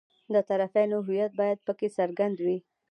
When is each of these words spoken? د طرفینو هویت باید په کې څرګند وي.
د 0.33 0.35
طرفینو 0.49 0.97
هویت 1.07 1.31
باید 1.39 1.59
په 1.67 1.73
کې 1.79 1.87
څرګند 1.97 2.37
وي. 2.45 2.57